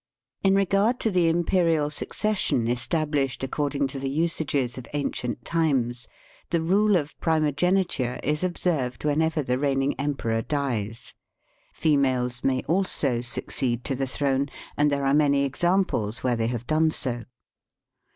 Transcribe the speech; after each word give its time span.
In 0.43 0.55
regard 0.55 0.99
to 1.01 1.11
the 1.11 1.29
imperial 1.29 1.91
succession 1.91 2.65
estabhshed 2.65 3.43
according 3.43 3.85
to 3.89 3.99
the 3.99 4.09
usages 4.09 4.75
of 4.75 4.87
ancient 4.95 5.45
times, 5.45 6.07
the 6.49 6.59
rule 6.59 6.95
of 6.95 7.15
primogeniture 7.19 8.19
is 8.23 8.43
observed 8.43 9.05
whenever 9.05 9.43
the 9.43 9.59
reigning 9.59 9.93
emperor 9.99 10.41
dies. 10.41 11.13
Females 11.75 12.43
may 12.43 12.63
also 12.63 13.21
succeed 13.21 13.83
to 13.83 13.93
the 13.95 14.07
throne, 14.07 14.49
and 14.75 14.91
there 14.91 15.05
are 15.05 15.13
many 15.13 15.43
examples 15.43 16.23
where 16.23 16.35
they 16.35 16.47
have 16.47 16.65
done 16.65 16.89
so. 16.89 17.25